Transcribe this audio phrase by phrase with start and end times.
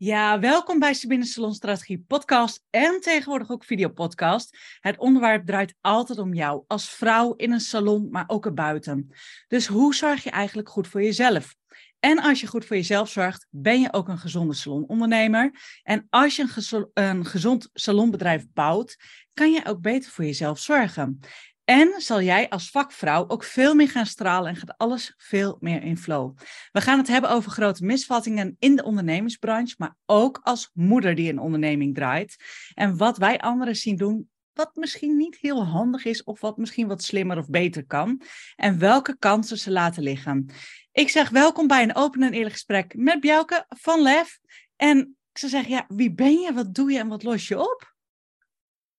[0.00, 4.58] Ja, welkom bij Sabine Salon Strategie podcast en tegenwoordig ook videopodcast.
[4.80, 9.10] Het onderwerp draait altijd om jou als vrouw in een salon, maar ook erbuiten.
[9.48, 11.54] Dus hoe zorg je eigenlijk goed voor jezelf?
[12.00, 15.50] En als je goed voor jezelf zorgt, ben je ook een gezonde salonondernemer.
[15.82, 18.96] En als je een, een gezond salonbedrijf bouwt,
[19.34, 21.20] kan je ook beter voor jezelf zorgen.
[21.68, 25.82] En zal jij als vakvrouw ook veel meer gaan stralen en gaat alles veel meer
[25.82, 26.36] in flow.
[26.72, 31.30] We gaan het hebben over grote misvattingen in de ondernemingsbranche, maar ook als moeder die
[31.30, 32.36] een onderneming draait.
[32.74, 36.86] En wat wij anderen zien doen, wat misschien niet heel handig is of wat misschien
[36.86, 38.22] wat slimmer of beter kan.
[38.56, 40.50] En welke kansen ze laten liggen.
[40.92, 44.38] Ik zeg welkom bij een open en eerlijk gesprek met Bjauke van Lef.
[44.76, 47.96] En zou zeggen, ja, wie ben je, wat doe je en wat los je op?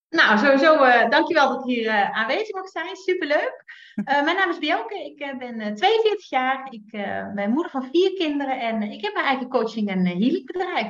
[0.09, 2.95] Nou, sowieso uh, dankjewel dat ik hier uh, aanwezig mag zijn.
[2.95, 3.63] Superleuk.
[3.95, 5.05] Uh, mijn naam is Bjelke.
[5.05, 6.67] Ik ben 42 jaar.
[6.70, 6.91] Ik
[7.36, 10.90] ben moeder van vier kinderen en ik heb mijn eigen coaching- en healingbedrijf.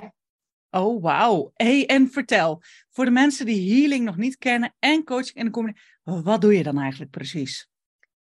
[0.72, 1.52] Oh, wauw.
[1.54, 5.84] Hey, en vertel, voor de mensen die healing nog niet kennen en coaching en combinatie,
[6.04, 7.70] wat doe je dan eigenlijk precies?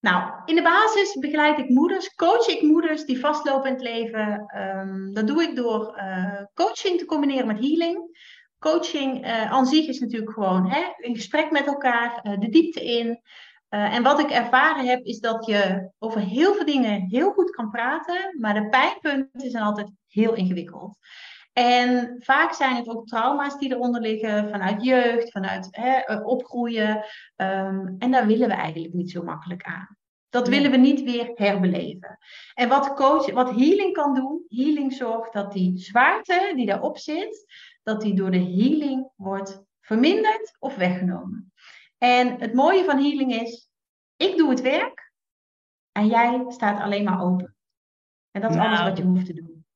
[0.00, 4.52] Nou, in de basis begeleid ik moeders, coach ik moeders die vastlopen in het leven.
[4.56, 6.00] Um, dat doe ik door
[6.54, 8.18] coaching te combineren met healing.
[8.58, 12.84] Coaching uh, aan zich is natuurlijk gewoon hè, een gesprek met elkaar, uh, de diepte
[12.84, 13.06] in.
[13.70, 17.50] Uh, en wat ik ervaren heb, is dat je over heel veel dingen heel goed
[17.50, 20.96] kan praten, maar de pijnpunten zijn altijd heel ingewikkeld.
[21.52, 27.04] En vaak zijn het ook trauma's die eronder liggen, vanuit jeugd, vanuit hè, opgroeien.
[27.36, 29.96] Um, en daar willen we eigenlijk niet zo makkelijk aan.
[30.28, 32.18] Dat willen we niet weer herbeleven.
[32.54, 37.46] En wat, coach, wat healing kan doen, healing zorgt dat die zwaarte die daarop zit,
[37.82, 41.52] dat die door de healing wordt verminderd of weggenomen.
[41.98, 43.70] En het mooie van healing is,
[44.16, 45.12] ik doe het werk
[45.92, 47.56] en jij staat alleen maar open.
[48.30, 49.66] En dat is alles wat je hoeft te doen.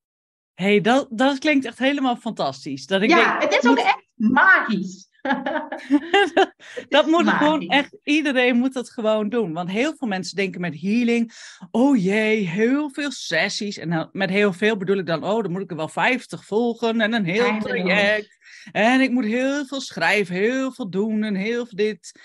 [0.53, 2.85] hey, dat, dat klinkt echt helemaal fantastisch.
[2.85, 5.07] Dat ik ja, het is ook echt magisch.
[6.89, 9.53] dat moet gewoon echt, iedereen moet dat gewoon doen.
[9.53, 11.31] Want heel veel mensen denken met healing,
[11.71, 13.77] oh jee, heel veel sessies.
[13.77, 17.01] En met heel veel bedoel ik dan, oh, dan moet ik er wel 50 volgen
[17.01, 18.37] en een heel traject.
[18.71, 22.19] En ik moet heel veel schrijven, heel veel doen en heel veel dit.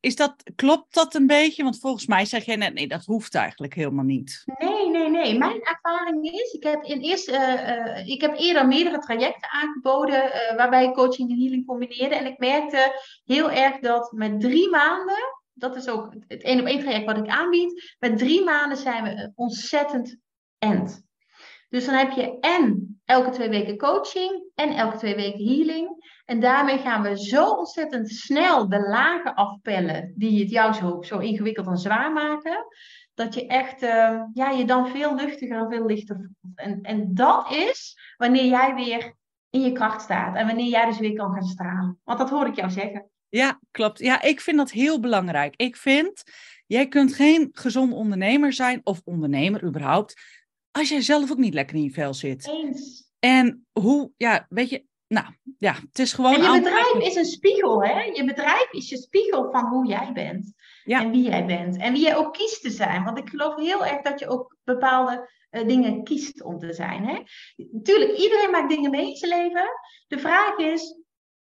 [0.00, 1.62] Is dat, klopt dat een beetje?
[1.62, 4.42] Want volgens mij zeg jij net, nee, dat hoeft eigenlijk helemaal niet.
[4.58, 5.38] Nee, nee, nee.
[5.38, 10.56] Mijn ervaring is, ik heb, in eerst, uh, ik heb eerder meerdere trajecten aangeboden uh,
[10.56, 12.14] waarbij coaching en healing combineerde.
[12.14, 16.66] En ik merkte heel erg dat met drie maanden, dat is ook het één op
[16.66, 20.16] één traject wat ik aanbied, met drie maanden zijn we ontzettend
[20.58, 21.07] end.
[21.68, 26.12] Dus dan heb je en elke twee weken coaching en elke twee weken healing.
[26.24, 31.18] En daarmee gaan we zo ontzettend snel de lagen afpellen die het jou zo, zo
[31.18, 32.66] ingewikkeld en zwaar maken.
[33.14, 36.58] Dat je echt uh, ja, je dan veel luchtiger en veel lichter voelt.
[36.58, 39.14] En, en dat is wanneer jij weer
[39.50, 40.36] in je kracht staat.
[40.36, 41.98] En wanneer jij dus weer kan gaan stralen.
[42.04, 43.10] Want dat hoor ik jou zeggen.
[43.28, 43.98] Ja, klopt.
[43.98, 45.54] Ja, ik vind dat heel belangrijk.
[45.56, 46.22] Ik vind,
[46.66, 50.37] jij kunt geen gezond ondernemer zijn of ondernemer überhaupt,
[50.70, 52.46] als jij zelf ook niet lekker in je vel zit.
[52.46, 53.10] Eens.
[53.18, 55.26] En hoe, ja, weet je, nou
[55.58, 56.34] ja, het is gewoon.
[56.34, 58.00] En je bedrijf is een spiegel, hè?
[58.02, 60.52] Je bedrijf is je spiegel van hoe jij bent.
[60.84, 61.00] Ja.
[61.00, 61.76] En wie jij bent.
[61.76, 63.04] En wie jij ook kiest te zijn.
[63.04, 67.06] Want ik geloof heel erg dat je ook bepaalde uh, dingen kiest om te zijn.
[67.06, 67.22] Hè?
[67.82, 69.68] Tuurlijk, iedereen maakt dingen mee in zijn leven.
[70.06, 71.00] De vraag is,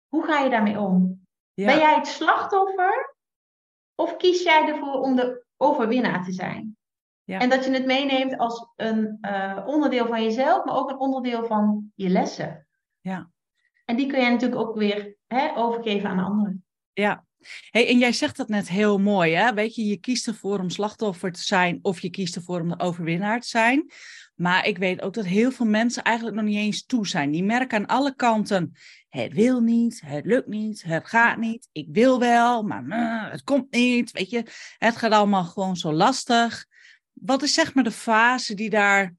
[0.07, 1.25] hoe ga je daarmee om?
[1.53, 1.65] Ja.
[1.65, 3.15] Ben jij het slachtoffer?
[3.95, 6.77] Of kies jij ervoor om de overwinnaar te zijn?
[7.23, 7.39] Ja.
[7.39, 11.45] En dat je het meeneemt als een uh, onderdeel van jezelf, maar ook een onderdeel
[11.45, 12.67] van je lessen.
[12.99, 13.31] Ja.
[13.85, 16.65] En die kun je natuurlijk ook weer hè, overgeven aan anderen.
[16.93, 17.25] Ja.
[17.69, 19.53] Hey, en jij zegt dat net heel mooi, hè?
[19.53, 22.79] Weet je, je kiest ervoor om slachtoffer te zijn of je kiest ervoor om de
[22.79, 23.91] overwinnaar te zijn.
[24.35, 27.31] Maar ik weet ook dat heel veel mensen eigenlijk nog niet eens toe zijn.
[27.31, 28.73] Die merken aan alle kanten,
[29.09, 33.43] het wil niet, het lukt niet, het gaat niet, ik wil wel, maar uh, het
[33.43, 34.11] komt niet.
[34.11, 34.43] Weet je,
[34.77, 36.65] het gaat allemaal gewoon zo lastig.
[37.25, 39.15] Wat is zeg maar de fase die daar.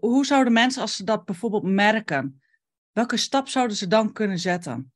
[0.00, 2.42] Hoe zouden mensen, als ze dat bijvoorbeeld merken,
[2.92, 4.92] welke stap zouden ze dan kunnen zetten?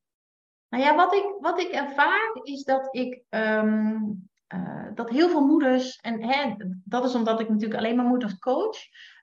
[0.69, 3.23] Nou ja, wat ik, wat ik ervaar is dat ik.
[3.29, 8.05] Um, uh, dat heel veel moeders, en hè, dat is omdat ik natuurlijk alleen maar
[8.05, 8.76] moeders coach,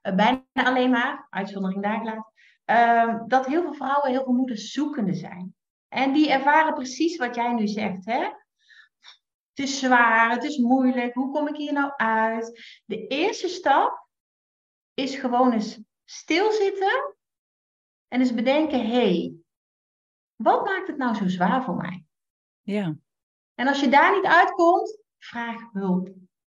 [0.03, 2.33] uh, bijna alleen maar, uitzondering daar gelaten,
[2.65, 5.55] uh, dat heel veel vrouwen, heel veel moeders zoekende zijn.
[5.87, 8.05] En die ervaren precies wat jij nu zegt.
[8.05, 8.27] Hè?
[9.59, 12.79] Het is zwaar, het is moeilijk, hoe kom ik hier nou uit?
[12.85, 14.07] De eerste stap
[14.93, 17.15] is gewoon eens stilzitten
[18.07, 19.33] en eens bedenken, hé, hey,
[20.35, 22.05] wat maakt het nou zo zwaar voor mij?
[22.61, 22.95] Ja.
[23.55, 26.09] En als je daar niet uitkomt, vraag hulp.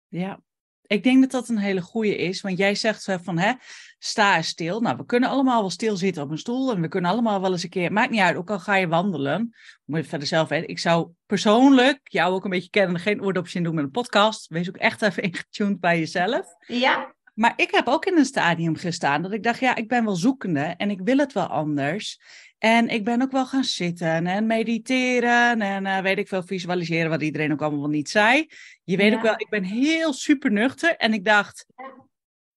[0.08, 0.43] Ja.
[0.90, 3.52] Ik denk dat dat een hele goede is, want jij zegt van, hè,
[3.98, 4.81] sta stil.
[4.81, 7.62] Nou, we kunnen allemaal wel stilzitten op een stoel en we kunnen allemaal wel eens
[7.62, 9.54] een keer, maakt niet uit, ook al ga je wandelen,
[9.84, 10.69] moet je verder zelf weten.
[10.69, 14.48] Ik zou persoonlijk jou ook een beetje kennen, geen oordopjes doen met een podcast.
[14.48, 16.46] Wees ook echt even ingetuned bij jezelf.
[16.66, 17.14] Ja.
[17.40, 20.14] Maar ik heb ook in een stadium gestaan dat ik dacht, ja, ik ben wel
[20.14, 22.20] zoekende en ik wil het wel anders.
[22.58, 27.10] En ik ben ook wel gaan zitten en mediteren en uh, weet ik veel, visualiseren,
[27.10, 28.46] wat iedereen ook allemaal niet zei.
[28.84, 31.66] Je weet ook wel, ik ben heel super nuchter en ik dacht,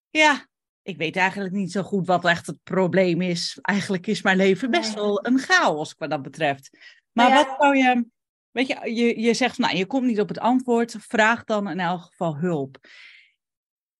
[0.09, 0.47] ja,
[0.81, 3.57] ik weet eigenlijk niet zo goed wat echt het probleem is.
[3.61, 6.77] Eigenlijk is mijn leven best wel een chaos wat dat betreft.
[7.11, 7.35] Maar ja.
[7.35, 8.05] wat zou je,
[8.51, 11.79] weet je, je, je zegt, nou, je komt niet op het antwoord, vraag dan in
[11.79, 12.77] elk geval hulp.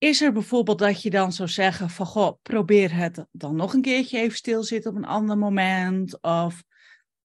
[0.04, 3.82] Is er bijvoorbeeld dat je dan zou zeggen van, goh, probeer het dan nog een
[3.82, 6.22] keertje even stilzitten op een ander moment?
[6.22, 6.64] Of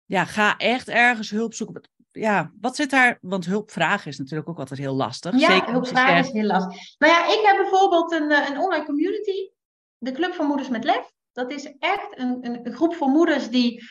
[0.05, 1.91] ja, ga echt ergens hulp zoeken.
[2.13, 3.19] Ja, wat zit daar?
[3.21, 5.41] Want hulp vragen is natuurlijk ook altijd heel lastig.
[5.41, 6.97] Ja, Zeker hulp vragen is heel lastig.
[6.99, 9.51] Nou ja, ik heb bijvoorbeeld een, eh, een online community,
[9.99, 11.13] de Club van Moeders met Lef.
[11.33, 13.83] Dat is echt een, een, een groep van moeders die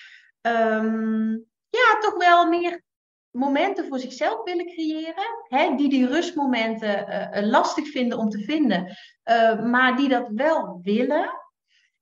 [0.42, 2.84] um, ja, toch wel meer
[3.38, 8.98] momenten voor zichzelf willen creëren, hè, die die rustmomenten uh, lastig vinden om te vinden,
[9.26, 11.30] uh, maar die dat wel willen.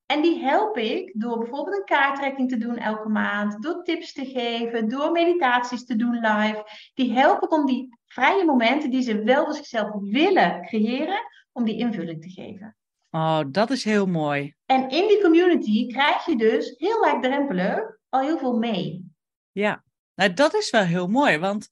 [0.05, 4.25] En die help ik door bijvoorbeeld een kaarttrekking te doen elke maand, door tips te
[4.25, 6.63] geven, door meditaties te doen live.
[6.93, 11.19] Die help ik om die vrije momenten die ze wel voor zichzelf willen creëren,
[11.51, 12.75] om die invulling te geven.
[13.09, 14.53] Oh, dat is heel mooi.
[14.65, 19.13] En in die community krijg je dus heel laagdrempelig al heel veel mee.
[19.51, 19.84] Ja,
[20.15, 21.69] nou, dat is wel heel mooi, want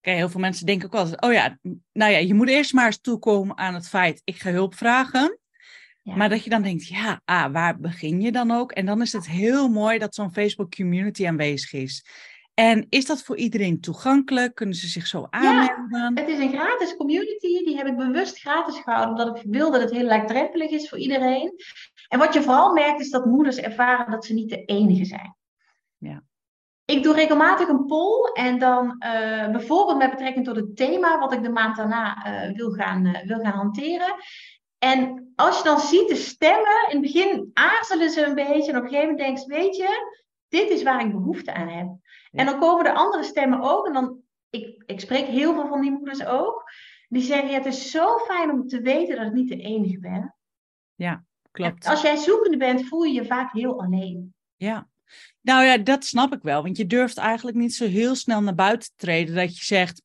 [0.00, 1.58] kijk, heel veel mensen denken ook altijd, oh ja,
[1.92, 5.36] nou ja, je moet eerst maar eens toekomen aan het feit, ik ga hulp vragen.
[6.02, 6.16] Ja.
[6.16, 8.72] Maar dat je dan denkt, ja, ah, waar begin je dan ook?
[8.72, 12.04] En dan is het heel mooi dat zo'n Facebook community aanwezig is.
[12.54, 14.54] En is dat voor iedereen toegankelijk?
[14.54, 16.14] Kunnen ze zich zo aanmelden?
[16.14, 17.64] Ja, het is een gratis community.
[17.64, 20.98] Die heb ik bewust gratis gehouden, omdat ik wil dat het heel laagdrempelig is voor
[20.98, 21.54] iedereen.
[22.08, 25.36] En wat je vooral merkt, is dat moeders ervaren dat ze niet de enige zijn.
[26.92, 31.32] Ik doe regelmatig een poll en dan uh, bijvoorbeeld met betrekking tot het thema wat
[31.32, 34.14] ik de maand daarna uh, wil, gaan, uh, wil gaan hanteren.
[34.78, 38.78] En als je dan ziet de stemmen, in het begin aarzelen ze een beetje en
[38.78, 41.86] op een gegeven moment denk je, weet je, dit is waar ik behoefte aan heb.
[41.86, 42.38] Ja.
[42.38, 44.18] En dan komen de andere stemmen ook en dan,
[44.50, 46.64] ik, ik spreek heel veel van die moeders ook,
[47.08, 49.98] die zeggen, ja, het is zo fijn om te weten dat ik niet de enige
[49.98, 50.36] ben.
[50.94, 51.84] Ja, klopt.
[51.84, 54.34] En als jij zoekende bent, voel je je vaak heel alleen.
[54.56, 54.88] Ja,
[55.40, 56.62] nou ja, dat snap ik wel.
[56.62, 60.02] Want je durft eigenlijk niet zo heel snel naar buiten te treden dat je zegt,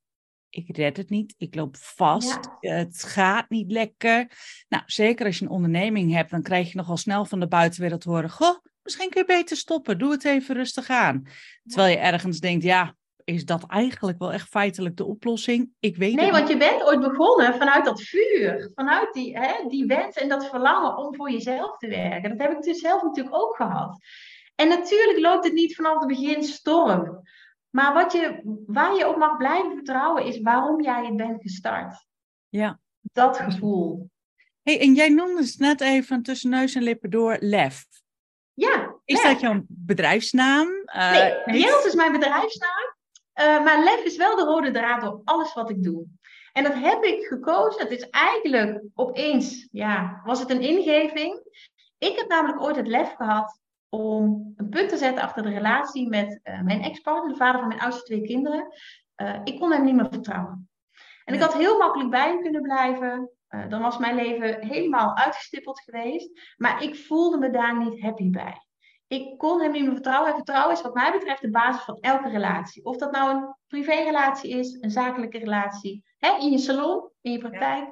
[0.49, 2.73] ik red het niet, ik loop vast, ja.
[2.73, 4.31] het gaat niet lekker.
[4.69, 8.01] Nou, zeker als je een onderneming hebt, dan krijg je nogal snel van de buitenwereld
[8.01, 11.27] te horen, goh, misschien kun je beter stoppen, doe het even rustig aan.
[11.63, 15.69] Terwijl je ergens denkt, ja, is dat eigenlijk wel echt feitelijk de oplossing?
[15.79, 19.85] Ik weet nee, want je bent ooit begonnen vanuit dat vuur, vanuit die, hè, die
[19.85, 22.29] wens en dat verlangen om voor jezelf te werken.
[22.29, 23.99] Dat heb ik dus zelf natuurlijk ook gehad.
[24.57, 27.21] En natuurlijk loopt het niet vanaf het begin storm.
[27.69, 32.05] Maar wat je, waar je op mag blijven vertrouwen is waarom jij het bent gestart.
[32.49, 32.79] Ja.
[33.01, 34.09] Dat gevoel.
[34.63, 37.85] hey, en jij noemde het net even tussen neus en lippen door LEF.
[38.53, 38.95] Ja.
[39.05, 39.31] Is lef.
[39.31, 40.67] dat jouw bedrijfsnaam?
[40.67, 42.95] Uh, nee, Jels is mijn bedrijfsnaam.
[43.35, 46.05] Uh, maar LEF is wel de rode draad door alles wat ik doe.
[46.53, 47.81] En dat heb ik gekozen.
[47.81, 51.41] Het is eigenlijk opeens, ja, was het een ingeving.
[51.97, 53.59] Ik heb namelijk ooit het lef gehad
[53.89, 57.67] om een punt te zetten achter de relatie met uh, mijn ex-partner, de vader van
[57.67, 58.67] mijn oudste twee kinderen.
[59.21, 60.69] Uh, ik kon hem niet meer vertrouwen.
[61.25, 63.29] En ik had heel makkelijk bij hem kunnen blijven.
[63.49, 66.53] Uh, dan was mijn leven helemaal uitgestippeld geweest.
[66.57, 68.61] Maar ik voelde me daar niet happy bij.
[69.07, 70.29] Ik kon hem niet meer vertrouwen.
[70.29, 72.85] En vertrouwen is wat mij betreft de basis van elke relatie.
[72.85, 77.39] Of dat nou een privérelatie is, een zakelijke relatie, hè, in je salon, in je
[77.39, 77.85] praktijk.
[77.85, 77.91] Ja.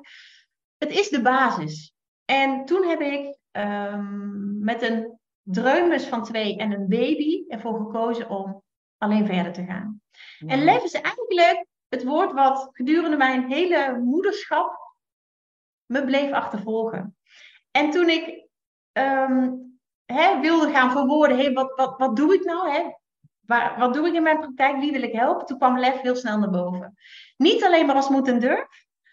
[0.77, 1.93] Het is de basis.
[2.25, 8.29] En toen heb ik um, met een dreumes van twee en een baby ervoor gekozen
[8.29, 8.63] om
[8.97, 10.01] alleen verder te gaan.
[10.45, 14.93] En lef is eigenlijk het woord wat gedurende mijn hele moederschap
[15.85, 17.17] me bleef achtervolgen.
[17.71, 18.47] En toen ik
[18.93, 22.71] um, hè, wilde gaan verwoorden, hey, wat, wat, wat doe ik nou?
[22.71, 22.83] Hè?
[23.39, 24.79] Waar, wat doe ik in mijn praktijk?
[24.79, 25.45] Wie wil ik helpen?
[25.45, 26.97] Toen kwam lef heel snel naar boven.
[27.37, 28.67] Niet alleen maar als moet en durf,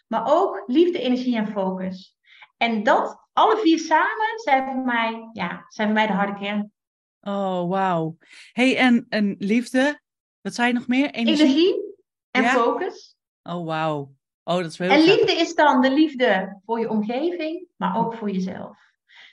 [0.06, 2.16] maar ook liefde, energie en focus.
[2.62, 6.72] En dat alle vier samen zijn voor mij, ja, zijn voor mij de harde kern.
[7.20, 8.16] Oh, wauw.
[8.52, 10.00] hey, en, en liefde,
[10.40, 11.10] wat zei je nog meer?
[11.10, 11.94] Energie, Energie
[12.30, 12.48] en ja?
[12.48, 13.16] focus.
[13.42, 14.14] Oh, wauw.
[14.44, 18.14] Oh, dat is heel En liefde is dan de liefde voor je omgeving, maar ook
[18.14, 18.78] voor jezelf.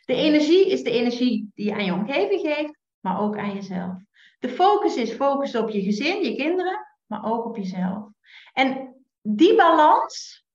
[0.06, 3.98] De energie is de energie die je aan je omgeving geeft, maar ook aan jezelf.
[4.40, 8.08] De focus is focus op je gezin, je kinderen, maar ook op jezelf.
[8.54, 10.46] En die balans,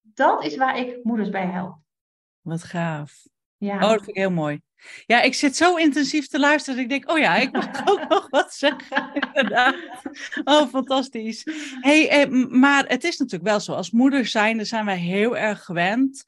[0.00, 1.82] dat is waar ik moeders bij help.
[2.44, 3.12] Wat gaaf.
[3.56, 3.74] Ja.
[3.74, 4.60] Oh, dat vind ik heel mooi.
[5.06, 8.08] Ja, ik zit zo intensief te luisteren dat ik denk, oh ja, ik mag ook
[8.08, 9.10] nog wat zeggen.
[9.14, 9.74] Inderdaad.
[10.44, 11.42] Oh, fantastisch.
[11.80, 15.64] Hey, eh, maar het is natuurlijk wel zo, als moeders zijn, zijn wij heel erg
[15.64, 16.24] gewend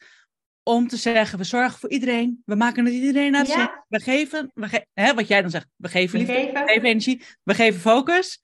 [0.62, 3.84] om te zeggen, we zorgen voor iedereen, we maken het iedereen naar zin, Ja.
[3.88, 6.52] we geven, we ge- hè, wat jij dan zegt, we geven We liefde, geven.
[6.52, 8.40] we geven energie, we geven focus.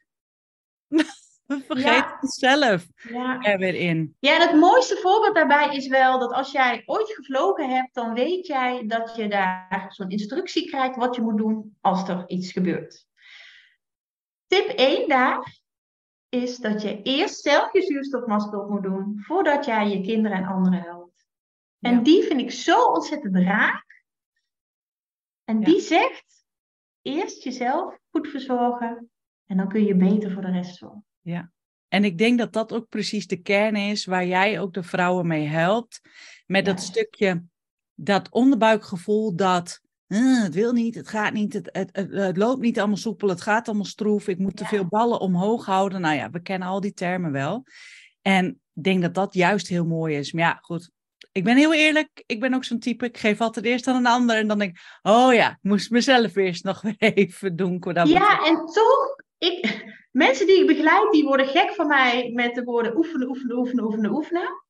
[1.46, 2.16] We vergeten Ja.
[2.20, 3.40] het zelf Ja.
[3.40, 4.16] er weer in.
[4.18, 8.14] Ja, en het mooiste voorbeeld daarbij is wel dat als jij ooit gevlogen hebt, dan
[8.14, 12.52] weet jij dat je daar zo'n instructie krijgt wat je moet doen als er iets
[12.52, 13.06] gebeurt.
[14.46, 15.60] Tip 1 daar
[16.28, 20.44] is dat je eerst zelf je zuurstofmasker op moet doen voordat jij je kinderen en
[20.46, 21.26] anderen helpt.
[21.80, 22.00] En Ja.
[22.00, 24.04] die vind ik zo ontzettend raak.
[25.44, 26.44] En die zegt
[27.02, 29.10] eerst jezelf goed verzorgen
[29.46, 31.06] en dan kun je beter voor de rest zorgen.
[31.88, 35.26] En ik denk dat dat ook precies de kern is waar jij ook de vrouwen
[35.26, 36.00] mee helpt.
[36.46, 37.42] Met dat stukje,
[37.94, 42.60] dat onderbuikgevoel dat "Eh, het wil niet, het gaat niet, het, het, het, het loopt
[42.60, 44.68] niet allemaal soepel, het gaat allemaal stroef, ik moet te Ja.
[44.68, 46.00] veel ballen omhoog houden.
[46.00, 47.64] Nou ja, we kennen al die termen wel.
[48.22, 50.32] En ik denk dat dat juist heel mooi is.
[50.32, 50.90] Maar ja, goed.
[51.32, 54.06] Ik ben heel eerlijk, ik ben ook zo'n type, ik geef altijd eerst aan een
[54.06, 57.80] ander en dan denk ik, oh ja, ik moest mezelf eerst nog weer even doen.
[58.04, 62.64] Ja, en toch, ik, mensen die ik begeleid, die worden gek van mij met de
[62.64, 64.62] woorden oefenen, oefenen, oefenen, oefenen, oefenen.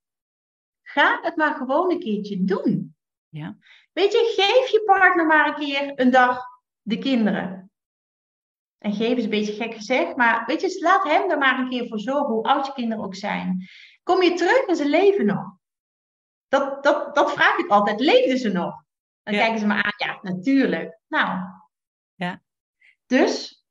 [0.82, 2.96] Ga het maar gewoon een keertje doen.
[3.28, 3.56] Ja.
[3.92, 6.44] Weet je, geef je partner maar een keer een dag
[6.82, 7.70] de kinderen.
[8.78, 11.68] En geef is een beetje gek gezegd, maar weet je, laat hem er maar een
[11.68, 13.68] keer voor zorgen, hoe oud je kinderen ook zijn.
[14.02, 15.56] Kom je terug en ze leven nog.
[16.48, 18.84] Dat, dat, dat vraag ik altijd, leefden ze nog?
[19.22, 19.40] Dan Ja.
[19.40, 20.98] kijken ze me aan, ja, natuurlijk.
[21.08, 21.40] Nou.
[22.14, 22.42] Ja.
[23.06, 23.61] Dus,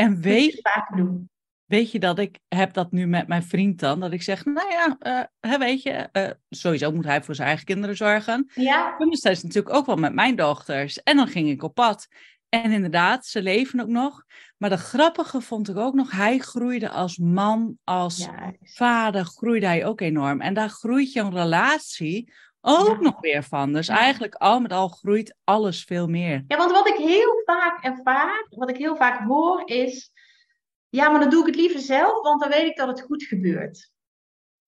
[0.00, 1.30] En weet weet vaker doen.
[1.64, 4.00] Weet je dat ik heb dat nu met mijn vriend dan?
[4.00, 4.96] Dat ik zeg, nou ja,
[5.40, 8.50] eh, weet je, eh, sowieso moet hij voor zijn eigen kinderen zorgen.
[8.54, 11.02] Ja, En dat is natuurlijk ook wel met mijn dochters.
[11.02, 12.08] En dan ging ik op pad.
[12.48, 14.24] En inderdaad, ze leven ook nog.
[14.56, 18.52] Maar de grappige vond ik ook nog, hij groeide als man, als ja.
[18.60, 20.40] vader, groeide hij ook enorm.
[20.40, 23.72] En daar groeit je een relatie ook nog weer van.
[23.72, 26.44] Dus eigenlijk al met al groeit alles veel meer.
[26.46, 30.12] ja, want wat ik heel vaak ervaar, wat ik heel vaak hoor, is:
[30.88, 33.22] ja, maar dan doe ik het liever zelf, want dan weet ik dat het goed
[33.22, 33.90] gebeurt.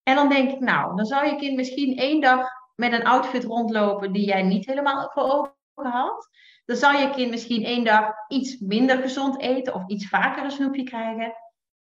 [0.03, 3.45] En dan denk ik, nou, dan zou je kind misschien één dag met een outfit
[3.45, 6.29] rondlopen die jij niet helemaal voor ogen had.
[6.65, 10.51] Dan zou je kind misschien één dag iets minder gezond eten of iets vaker een
[10.51, 11.35] snoepje krijgen.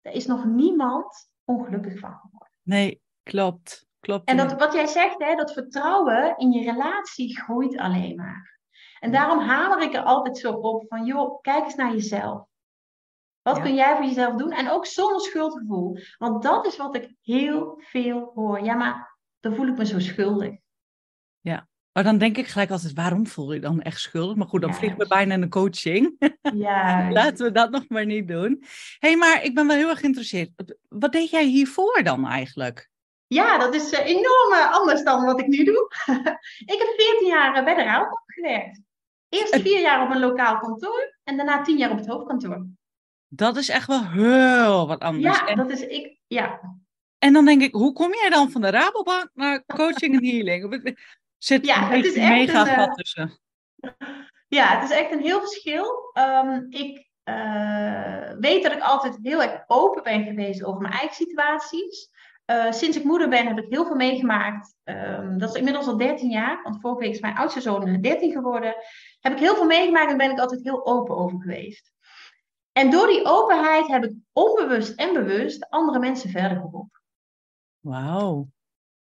[0.01, 2.53] Daar is nog niemand ongelukkig van geworden.
[2.63, 3.88] Nee, klopt.
[4.09, 4.29] Klopt.
[4.29, 8.59] En dat, wat jij zegt, hè, dat vertrouwen in je relatie groeit alleen maar.
[9.01, 12.47] En daarom hamer ik er altijd zo op van, joh, kijk eens naar jezelf.
[13.43, 13.63] Wat Ja.
[13.63, 14.51] kun jij voor jezelf doen?
[14.53, 15.99] En ook zonder schuldgevoel.
[16.19, 18.65] Want dat is wat ik heel veel hoor.
[18.65, 20.57] Ja, maar dan voel ik me zo schuldig.
[21.93, 24.37] Maar dan denk ik gelijk altijd, waarom voel je dan echt schuldig?
[24.37, 26.17] Maar goed, dan vliegen we bijna in de coaching.
[26.55, 28.59] Ja, Laten we dat nog maar niet doen.
[28.99, 30.51] Hé, hey, maar ik ben wel heel erg geïnteresseerd.
[30.89, 32.91] Wat deed jij hiervoor dan eigenlijk?
[33.29, 35.91] Ja dat is eh, enorm eh, anders dan wat ik nu doe.
[36.75, 38.81] ik heb 14 jaar eh, bij de Rouwbank gewerkt.
[39.29, 42.67] Eerst vier jaar op een lokaal kantoor en daarna tien jaar op het hoofdkantoor.
[43.29, 45.39] Dat is echt wel heel wat anders.
[45.39, 46.19] Ja, En, dat is ik.
[46.27, 46.61] Ja,
[47.19, 50.97] en dan denk ik, hoe kom jij dan van de Rabobank naar coaching en healing?
[51.39, 53.39] Zit Ja, het is echt mega een, gat tussen.
[54.49, 56.11] Ja, het is echt een heel verschil.
[56.13, 57.09] Ehm, ik
[58.41, 62.11] weet dat ik altijd heel erg open ben geweest over mijn eigen situaties.
[62.49, 64.75] Eh, sinds ik moeder ben, heb ik heel veel meegemaakt.
[64.85, 68.33] Ehm, dat is inmiddels al 13 jaar, want vorige week is mijn oudste zoon 13
[68.33, 68.75] geworden.
[69.21, 71.93] Heb ik heel veel meegemaakt en ben ik altijd heel open over geweest.
[72.73, 77.03] En door die openheid heb ik onbewust en bewust andere mensen verder geholpen.
[77.81, 78.49] Wauw.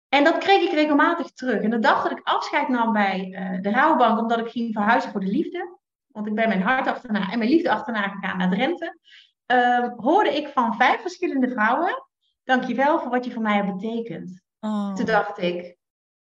[0.09, 1.61] En dat kreeg ik regelmatig terug.
[1.61, 5.11] En de dag dat ik afscheid nam bij eh, de Rouwbank, omdat ik ging verhuizen
[5.11, 8.49] voor de liefde, want ik ben mijn hart achterna en mijn liefde achterna gegaan naar
[8.49, 8.99] Drenthe,
[9.45, 12.03] ehm, hoorde ik van vijf verschillende vrouwen,
[12.45, 14.41] dankjewel voor wat je voor mij hebt betekend.
[14.59, 14.93] Oh.
[14.95, 15.77] Toen dacht ik,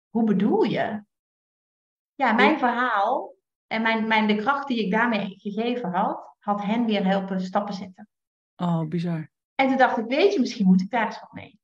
[0.08, 1.04] hoe bedoel je?
[2.14, 3.34] Ja, mijn verhaal
[3.66, 7.74] en mijn, mijn, de kracht die ik daarmee gegeven had, had hen weer helpen stappen
[7.74, 8.08] zetten.
[8.56, 9.30] oh, bizar.
[9.54, 11.60] En toen dacht ik, weet je, misschien moet ik daar eens wat mee.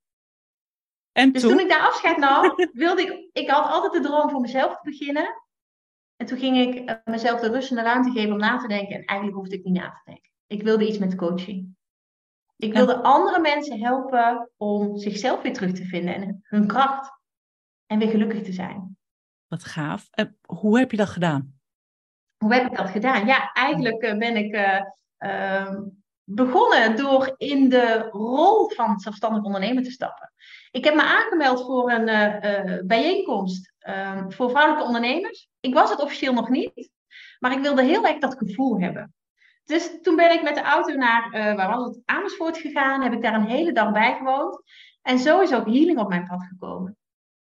[1.12, 1.50] En Dus toen?
[1.50, 4.90] toen ik daar afscheid nam, wilde ik, ik had altijd de droom voor mezelf te
[4.90, 5.42] beginnen.
[6.16, 8.68] En toen ging ik eh, mezelf de rust en de ruimte geven om na te
[8.68, 8.94] denken.
[8.94, 10.30] En eigenlijk hoefde ik niet na te denken.
[10.46, 11.76] Ik wilde iets met coaching.
[12.62, 17.20] Ik wilde andere mensen helpen om zichzelf weer terug te vinden en hun kracht.
[17.86, 18.96] En weer gelukkig te zijn.
[19.48, 20.08] Wat gaaf.
[20.10, 21.60] En hoe heb je dat gedaan?
[22.36, 23.26] Hoe heb ik dat gedaan?
[23.26, 24.80] Ja, eigenlijk eh, ben ik eh,
[25.16, 25.82] ehm,
[26.24, 30.32] begonnen door in de rol van zelfstandig ondernemer te stappen.
[30.70, 35.48] Ik heb me aangemeld voor een uh, bijeenkomst ehm, voor vrouwelijke ondernemers.
[35.60, 36.90] Ik was het officieel nog niet,
[37.38, 39.14] maar ik wilde heel erg dat gevoel hebben.
[39.72, 43.02] Dus toen ben ik met de auto naar, uh, waar was het, Amersfoort gegaan.
[43.02, 44.62] Heb ik daar een hele dag bij gewoond.
[45.02, 46.96] En zo is ook healing op mijn pad gekomen.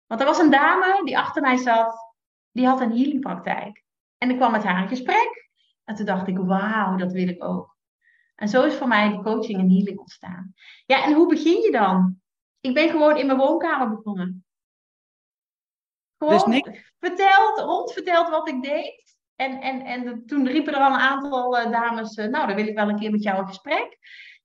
[0.05, 2.13] Want er was een dame die achter mij zat,
[2.51, 3.83] die had een healingpraktijk.
[4.17, 5.49] En ik kwam met haar in gesprek.
[5.83, 7.77] En toen dacht ik, wauw, dat wil ik ook.
[8.35, 10.53] En zo is voor mij de coaching en healing ontstaan.
[10.85, 12.21] Ja, en hoe begin je dan?
[12.59, 14.45] Ik ben gewoon in mijn woonkamer begonnen.
[16.17, 19.06] Gewoon dus verteld, rondverteld wat ik deed.
[19.37, 22.67] En, en, en toen riepen er al een aantal uh, dames, uh, nou, dan wil
[22.67, 23.97] ik wel een keer met jou een gesprek.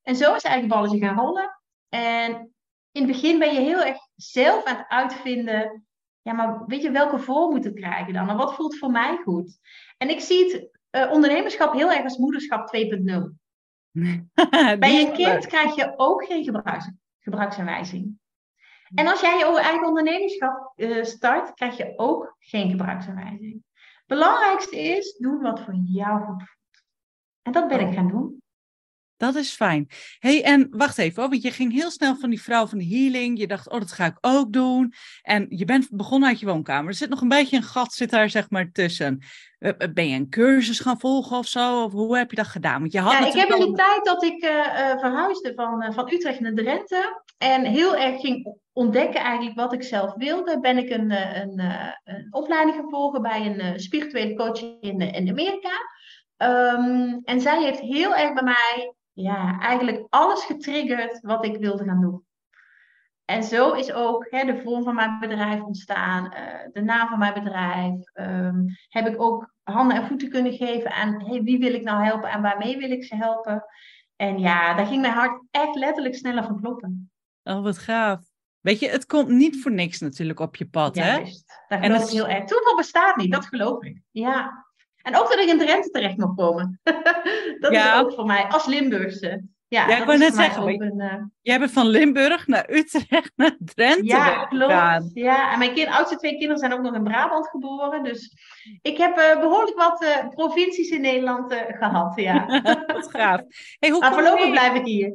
[0.02, 1.60] En zo is eigenlijk balletje gaan rollen.
[1.88, 2.54] En
[2.92, 5.86] in het begin ben je heel erg zelf aan het uitvinden,
[6.22, 8.28] ja, maar weet je, welke vorm moet het krijgen dan?
[8.28, 9.58] En wat voelt voor mij goed?
[9.98, 12.82] En ik zie het uh, ondernemerschap heel erg als moederschap 2.0.
[14.78, 18.20] Bij een kind krijg je ook geen gebruiks, gebruiksaanwijzing.
[18.94, 20.72] En als jij je eigen ondernemerschap
[21.02, 23.62] start, krijg je ook geen gebruiksaanwijzing
[24.12, 26.82] belangrijkste is doen wat voor jou goed voelt.
[27.42, 27.94] En dat ben ik oh.
[27.94, 28.41] gaan doen.
[29.22, 29.88] Dat is fijn.
[30.18, 33.38] hey, en wacht even, want je ging heel snel van die vrouw van de healing.
[33.38, 34.92] Je dacht, oh, dat ga ik ook doen.
[35.22, 36.88] En je bent begonnen uit je woonkamer.
[36.88, 39.22] Er zit nog een beetje een gat zit daar, zeg maar, tussen.
[39.58, 41.82] Eh, eh, ben je een cursus gaan volgen of zo?
[41.84, 42.80] Of hoe heb je dat gedaan?
[42.80, 44.50] Want je had ja, ik heb in die tijd dat ik uh,
[44.98, 47.22] verhuisde van, van Utrecht naar Drenthe.
[47.38, 50.60] En heel erg ging ontdekken eigenlijk wat ik zelf wilde.
[50.60, 51.60] Ben ik een, een,
[52.04, 55.72] een opleiding gevolgd bij een spirituele coach in, in Amerika.
[56.36, 61.84] Um, en zij heeft heel erg bij mij ja, eigenlijk alles getriggerd wat ik wilde
[61.84, 62.24] gaan doen.
[63.24, 67.18] En zo is ook hè, de vorm van mijn bedrijf ontstaan, uh, de naam van
[67.18, 67.94] mijn bedrijf.
[68.14, 72.04] Um, heb ik ook handen en voeten kunnen geven aan hey, wie wil ik nou
[72.04, 73.64] helpen en waarmee wil ik ze helpen.
[74.16, 77.10] En ja, daar ging mijn hart echt letterlijk sneller van kloppen.
[77.42, 78.20] Oh, wat gaaf.
[78.60, 81.16] Weet je, het komt niet voor niks natuurlijk op je pad, ja, hè?
[81.16, 81.64] Juist.
[81.68, 82.44] Daar geloof ik heel erg.
[82.44, 84.02] Toeval bestaat niet, dat geloof ik.
[84.10, 84.66] Ja.
[85.02, 86.80] En ook dat ik in Drenthe terecht mag komen.
[87.60, 89.42] dat is ook voor mij, als Limburgse.
[89.72, 91.14] Ja, ja ik wou net zeggen, een, uh...
[91.42, 95.10] jij bent van Limburg naar Utrecht naar Drenthe Ja, klopt.
[95.14, 98.04] Ja, en mijn kind, oudste twee kinderen zijn ook nog in Brabant geboren.
[98.04, 98.36] Dus
[98.82, 102.46] ik heb uh, behoorlijk wat uh, provincies in Nederland gehad, ja.
[102.86, 103.40] wat gaaf.
[103.78, 105.12] Hey, hoe maar voorlopig blijf ik hier.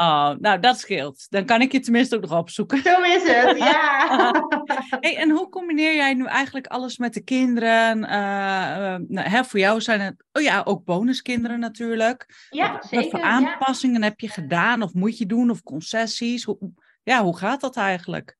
[0.00, 1.26] Oh, nou dat scheelt.
[1.30, 2.82] Dan kan ik je tenminste ook nog opzoeken.
[2.82, 4.32] Zo is het, ja.
[5.00, 7.98] hey, en hoe combineer jij nu eigenlijk alles met de kinderen?
[7.98, 12.46] Uh, nou, hè, voor jou zijn het, oh ja, ook bonuskinderen natuurlijk.
[12.50, 13.10] Ja, wat, zeker.
[13.10, 16.44] Wat voor aanpassingen heb je gedaan of moet je doen of concessies?
[16.44, 16.58] Hoe,
[17.02, 18.36] ja, hoe gaat dat eigenlijk?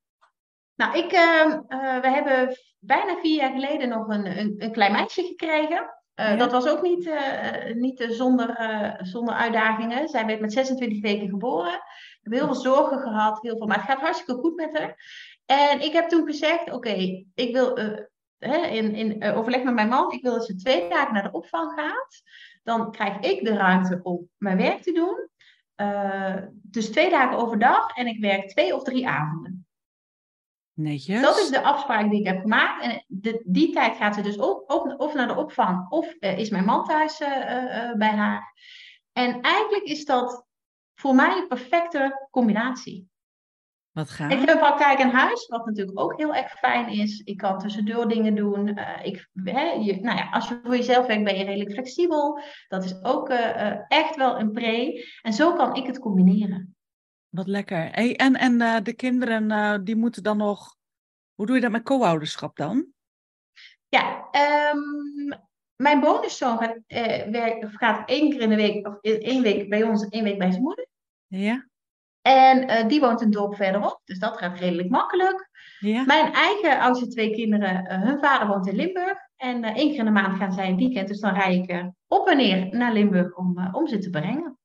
[0.74, 1.58] Nou, ik, uh,
[2.00, 5.97] we hebben bijna vier jaar geleden nog een, een, een klein meisje gekregen.
[6.20, 10.08] Uh, Dat was ook niet, uh, niet zonder, uh, zonder uitdagingen.
[10.08, 11.74] Zij werd met 26 weken geboren.
[11.74, 14.96] Ik heb heel veel zorgen gehad, heel veel, maar het gaat hartstikke goed met haar.
[15.46, 17.78] En ik heb toen gezegd: Oké, ik wil
[18.38, 21.32] hè, in, in overleg met mijn man, ik wil dat ze twee dagen naar de
[21.32, 22.22] opvang gaat.
[22.62, 25.28] Dan krijg ik de ruimte om mijn werk te doen.
[26.52, 29.67] dus twee dagen overdag en ik werk twee of drie avonden.
[30.78, 31.22] Netjes.
[31.22, 32.82] Dat is de afspraak die ik heb gemaakt.
[32.82, 34.64] En de, die tijd gaat ze dus of,
[34.96, 38.54] of, naar de opvang of uh, is mijn man thuis uh, uh, bij haar.
[39.12, 40.46] En eigenlijk is dat
[40.94, 43.08] voor mij een perfecte combinatie.
[43.90, 44.32] Wat gaaf.
[44.32, 47.20] Ik heb een praktijk in huis, wat natuurlijk ook heel erg fijn is.
[47.20, 48.78] Ik kan tussendoor dingen doen.
[49.02, 52.40] ik, hè, je, nou ja, als je voor jezelf werkt, ben je redelijk flexibel.
[52.68, 53.28] Dat is ook
[53.88, 55.06] echt wel een pre.
[55.22, 56.76] En zo kan ik het combineren.
[57.28, 57.88] Wat lekker.
[57.90, 60.76] Hey, en en uh, de kinderen, uh, die moeten dan nog.
[61.34, 62.86] Hoe doe je dat met co-ouderschap dan?
[63.88, 64.28] Ja,
[64.72, 65.38] um,
[65.76, 69.82] mijn bonuszoon gaat, uh, werk, gaat één keer in de week, of één week bij
[69.82, 70.86] ons, één week bij zijn moeder.
[71.26, 71.66] Ja.
[72.22, 75.48] En die woont een dorp verderop, dus dat gaat redelijk makkelijk.
[75.78, 76.04] Ja.
[76.04, 79.18] Mijn eigen oudste twee kinderen, hun vader woont in Limburg.
[79.36, 82.28] En één keer in de maand gaan zij een weekend, dus dan rij ik op
[82.28, 84.57] en neer naar Limburg om, om ze te brengen.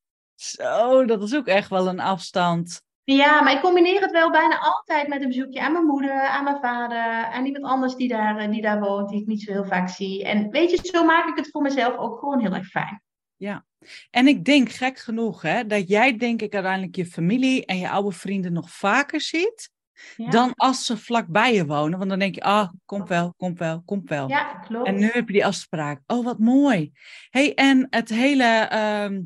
[0.43, 2.81] Zo, dat is ook echt wel een afstand.
[3.03, 6.43] Ja, maar ik combineer het wel bijna altijd met een bezoekje aan mijn moeder, aan
[6.43, 9.51] mijn vader, aan iemand anders die daar, eh, die daar woont, die ik niet zo
[9.51, 10.23] heel vaak zie.
[10.23, 13.01] En weet je, zo maak ik het voor mezelf ook gewoon heel erg fijn.
[13.35, 13.65] Ja,
[14.09, 17.89] en ik denk gek genoeg hè, dat jij denk ik uiteindelijk je familie en je
[17.89, 19.71] oude vrienden nog vaker ziet.
[20.17, 21.97] Dan als ze vlakbij je wonen.
[21.97, 24.29] Want dan denk je, ah, komt wel, komt wel, komt wel.
[24.29, 24.87] Ja, klopt.
[24.87, 26.01] En nu heb je die afspraak.
[26.07, 26.91] Oh, wat mooi.
[27.29, 29.21] hey, en het hele ehm,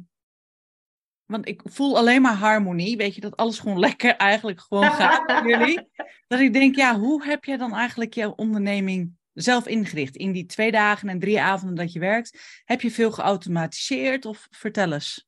[1.28, 2.98] want ik voel alleen maar harmonie.
[2.98, 5.88] Weet je, dat alles gewoon lekker eigenlijk gewoon gaat jullie.
[6.28, 10.16] Dat ik denk, ja, hoe heb jij dan eigenlijk jouw onderneming zelf ingericht?
[10.16, 14.48] In die twee dagen en drie avonden dat je werkt, heb je veel geautomatiseerd of
[14.50, 15.26] vertel eens?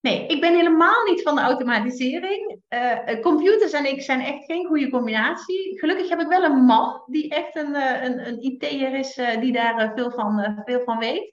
[0.00, 2.60] Nee, ik ben helemaal niet van de automatisering.
[2.68, 5.78] Uh, computers en ik zijn echt geen goede combinatie.
[5.78, 9.40] Gelukkig heb ik wel een man die echt een, uh, een, een IT'er is, uh,
[9.40, 11.32] die daar veel, van, veel van weet.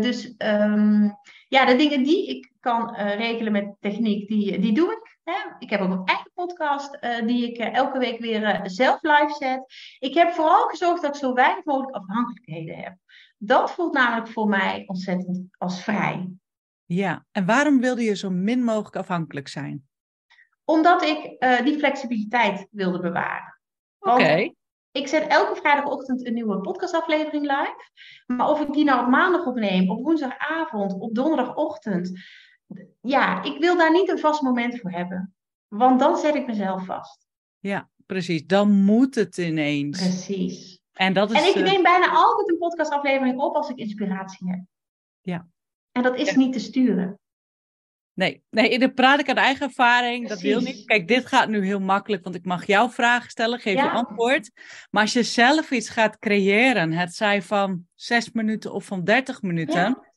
[0.00, 1.16] dus um,
[1.48, 5.18] ja, de dingen die ik kan regelen met techniek, die, die doe ik.
[5.22, 5.34] Hè?
[5.58, 9.64] Ik heb ook een eigen podcast die ik elke week weer zelf live zet.
[9.98, 12.96] Ik heb vooral gezorgd dat ik zo weinig mogelijk afhankelijkheden heb.
[13.38, 16.28] Dat voelt namelijk voor mij ontzettend als vrij.
[16.84, 19.88] Ja, en waarom wilde je zo min mogelijk afhankelijk zijn?
[20.64, 23.60] Omdat ik uh, die flexibiliteit wilde bewaren.
[23.98, 24.52] Oké.
[24.92, 27.90] Ik zet elke vrijdagochtend een nieuwe podcastaflevering live.
[28.26, 32.20] Maar of ik die nou op maandag opneem, op woensdagavond, op donderdagochtend.
[33.00, 35.34] Ja, ik wil daar niet een vast moment voor hebben.
[35.68, 37.26] Want dan zet ik mezelf vast.
[37.58, 38.46] Ja, precies.
[38.46, 40.00] Dan moet het ineens.
[40.00, 40.80] Precies.
[40.92, 44.60] En, dat is, en ik neem bijna altijd een podcastaflevering op als ik inspiratie heb.
[45.20, 45.48] Ja.
[45.92, 47.18] En dat is niet te sturen.
[48.14, 50.28] Nee, nee, dan praat ik uit eigen ervaring.
[50.28, 50.84] Dat wil niet.
[50.84, 54.50] Kijk, dit gaat nu heel makkelijk, want ik mag jouw vragen stellen, geef je antwoord.
[54.90, 59.42] Maar als je zelf iets gaat creëren, het zij van zes minuten of van dertig
[59.42, 60.13] minuten, ja.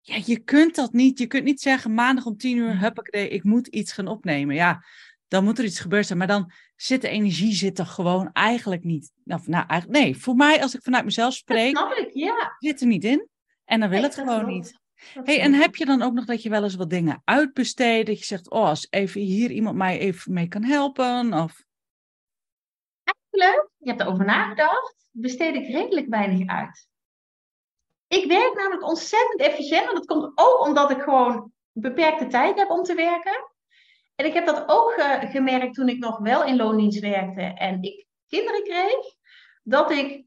[0.00, 0.18] Ja.
[0.24, 1.18] je kunt dat niet.
[1.18, 4.54] Je kunt niet zeggen maandag om tien uur, huppakee, ik moet iets gaan opnemen.
[4.54, 4.84] Ja,
[5.28, 6.18] dan moet er iets gebeuren zijn.
[6.18, 9.12] Maar dan zit de energie zit er gewoon eigenlijk niet.
[9.24, 12.56] Nou, nou eigenlijk, nee, voor mij, als ik vanuit mezelf spreek, dat snap ik, ja.
[12.58, 13.28] zit er niet in.
[13.64, 14.78] En dan wil het gewoon niet.
[15.24, 18.06] Hey, en heb je dan ook nog dat je wel eens wat dingen uitbesteedt?
[18.06, 21.32] Dat je zegt, oh, als even hier iemand mij even mee kan helpen?
[21.32, 21.64] Of...
[23.04, 26.88] Eigenlijk, je hebt erover nagedacht, besteed ik redelijk weinig uit.
[28.10, 29.88] Ik werk namelijk ontzettend efficiënt.
[29.88, 33.50] En dat komt ook omdat ik gewoon beperkte tijd heb om te werken.
[34.14, 34.94] En ik heb dat ook
[35.30, 39.14] gemerkt toen ik nog wel in loondienst werkte en ik kinderen kreeg.
[39.62, 40.24] Dat ik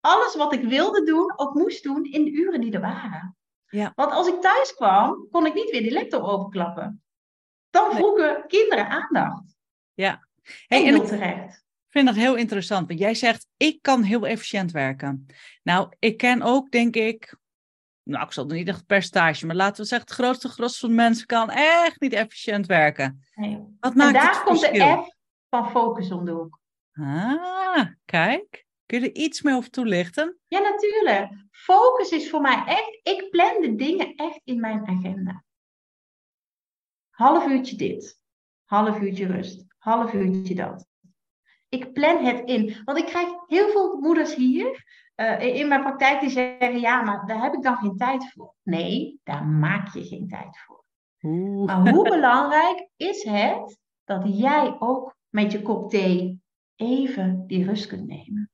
[0.00, 3.36] alles wat ik wilde doen, ook moest doen in de uren die er waren.
[3.66, 3.92] Ja.
[3.94, 7.02] Want als ik thuis kwam, kon ik niet weer die laptop openklappen.
[7.70, 9.56] Dan vroegen kinderen aandacht.
[9.94, 10.28] Ja.
[10.66, 11.61] Hey, en heel terecht.
[11.92, 15.26] Ik vind dat heel interessant, want jij zegt, ik kan heel efficiënt werken.
[15.62, 17.36] Nou, ik ken ook, denk ik,
[18.02, 20.94] nou, ik zal er niet echt percentage, maar laten we zeggen, het grootste gros van
[20.94, 23.24] mensen kan echt niet efficiënt werken.
[23.34, 23.76] Nee.
[23.80, 25.14] Wat maakt en daar komt de F
[25.48, 26.60] van focus om de hoek.
[26.92, 28.66] Ah, kijk.
[28.86, 30.38] Kun je er iets meer over toelichten?
[30.48, 31.46] Ja, natuurlijk.
[31.50, 35.44] Focus is voor mij echt, ik plan de dingen echt in mijn agenda.
[37.10, 38.20] Half uurtje dit,
[38.64, 40.90] half uurtje rust, half uurtje dat.
[41.72, 42.76] Ik plan het in.
[42.84, 44.84] Want ik krijg heel veel moeders hier
[45.16, 48.54] uh, in mijn praktijk die zeggen: ja, maar daar heb ik dan geen tijd voor.
[48.62, 50.84] Nee, daar maak je geen tijd voor.
[51.22, 51.66] Oeh.
[51.66, 56.40] Maar hoe belangrijk is het dat jij ook met je kop thee
[56.76, 58.50] even die rust kunt nemen?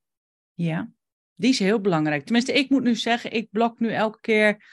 [0.54, 0.90] Ja,
[1.35, 2.24] die is heel belangrijk.
[2.24, 4.64] Tenminste, ik moet nu zeggen, ik blok nu elke keer,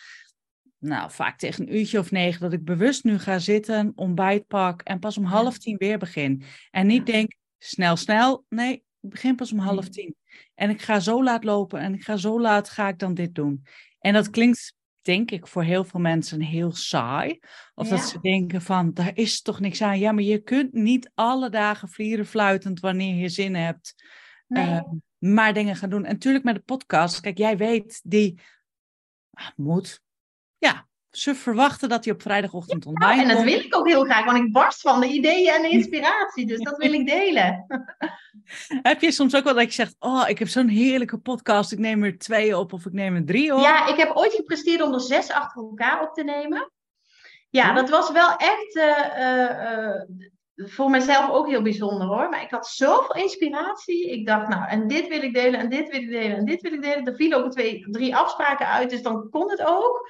[0.77, 4.81] nou vaak tegen een uurtje of negen, dat ik bewust nu ga zitten, ontbijt pak
[4.81, 6.43] en pas om half tien weer begin.
[6.71, 8.45] En niet denk, snel, snel.
[8.49, 10.15] Nee, ik begin pas om half tien.
[10.55, 13.35] En ik ga zo laat lopen en ik ga zo laat ga ik dan dit
[13.35, 13.65] doen.
[13.99, 17.39] En dat klinkt, denk ik, voor heel veel mensen heel saai.
[17.73, 19.99] Of dat ze denken van, daar is toch niks aan.
[19.99, 23.95] Ja, maar je kunt niet alle dagen vlieren fluitend wanneer je zin hebt.
[24.47, 24.67] Nee.
[24.67, 24.81] Uh,
[25.17, 26.05] maar dingen gaan doen.
[26.05, 28.39] En natuurlijk met de podcast, kijk, jij weet, die
[29.31, 30.01] ah, moet,
[30.57, 30.87] ja,
[31.17, 34.25] ze verwachten dat hij op vrijdagochtend ja, online En dat wil ik ook heel graag,
[34.25, 36.45] want ik barst van de ideeën en de inspiratie.
[36.45, 37.65] Dus dat wil ik delen.
[38.81, 41.79] heb je soms ook wel dat je zegt, oh, ik heb zo'n heerlijke podcast, ik
[41.79, 43.61] neem er twee op of ik neem er drie op?
[43.61, 46.71] Ja, ik heb ooit gepresteerd om er zes achter elkaar op te nemen.
[47.49, 50.01] Ja, dat was wel echt uh,
[50.55, 52.29] voor mezelf ook heel bijzonder hoor.
[52.29, 54.11] Maar ik had zoveel inspiratie.
[54.11, 56.61] Ik dacht, nou, en dit wil ik delen, en dit wil ik delen, en dit
[56.61, 57.05] wil ik delen.
[57.05, 60.09] Er vielen ook twee, drie afspraken uit, dus dan kon het ook.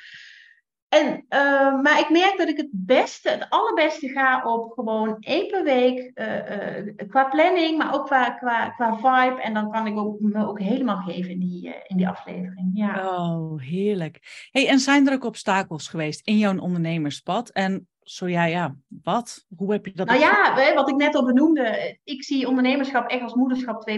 [0.89, 5.47] En, uh, maar ik merk dat ik het beste, het allerbeste ga op gewoon één
[5.47, 6.11] per week.
[6.15, 9.41] Uh, uh, qua planning, maar ook qua, qua, qua vibe.
[9.41, 12.71] En dan kan ik ook, me ook helemaal geven in die, in die aflevering.
[12.73, 13.07] Ja.
[13.07, 14.47] Oh, heerlijk.
[14.51, 17.49] Hey, en zijn er ook obstakels geweest in jouw ondernemerspad?
[17.49, 19.45] En zo ja, ja, wat?
[19.57, 20.07] Hoe heb je dat?
[20.07, 23.95] Nou ja, wat ik net al benoemde, ik zie ondernemerschap echt als moederschap 2.0.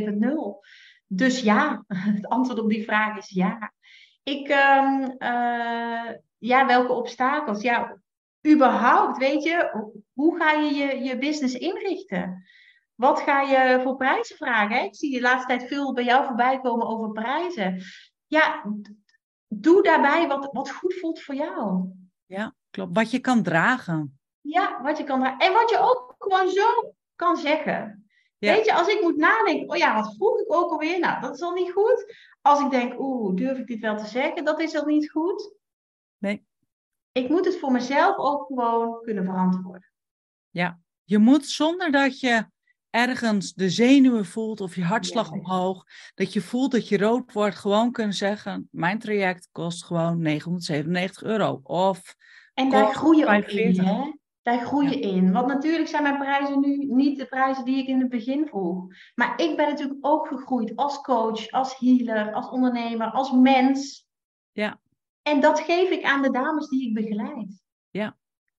[1.07, 1.83] Dus ja,
[2.17, 3.73] het antwoord op die vraag is ja.
[4.27, 7.61] Ik, um, uh, ja, welke obstakels?
[7.61, 7.97] Ja,
[8.47, 12.45] überhaupt, weet je, hoe ga je je, je business inrichten?
[12.95, 14.83] Wat ga je voor prijzen vragen?
[14.83, 17.81] Ik zie de laatste tijd veel bij jou voorbij komen over prijzen.
[18.25, 18.63] Ja,
[19.47, 21.89] doe daarbij wat, wat goed voelt voor jou.
[22.25, 22.95] Ja, klopt.
[22.95, 24.19] Wat je kan dragen.
[24.41, 25.39] Ja, wat je kan dragen.
[25.39, 28.07] En wat je ook gewoon zo kan zeggen.
[28.39, 30.99] Weet je, als ik moet nadenken, oh ja, wat vroeg ik ook alweer?
[30.99, 32.15] Nou, dat is al niet goed.
[32.47, 34.45] Als ik denk, oeh, durf ik dit wel te zeggen?
[34.45, 35.55] Dat is al niet goed.
[36.17, 36.45] Nee.
[37.11, 39.91] ik moet het voor mezelf ook gewoon kunnen verantwoorden.
[40.49, 42.45] Ja, je moet zonder dat je
[42.89, 45.33] ergens de zenuwen voelt of je hartslag Ja.
[45.33, 45.83] omhoog,
[46.15, 51.23] dat je voelt dat je rood wordt, gewoon kunnen zeggen: Mijn traject kost gewoon 997
[51.23, 51.59] euro.
[51.63, 52.15] Of
[52.53, 53.85] En daar Kost groei je ook in, 45.
[53.85, 54.11] hè?
[54.47, 55.31] Daar groei je in.
[55.31, 58.85] Want natuurlijk zijn mijn prijzen nu niet de prijzen die ik in het begin vroeg.
[59.15, 64.07] Maar ik ben natuurlijk ook gegroeid als coach, als healer, als ondernemer, als mens.
[64.51, 64.79] Ja.
[65.21, 67.65] En dat geef ik aan de dames die ik begeleid.